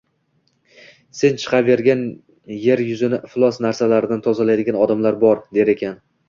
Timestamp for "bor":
5.27-5.45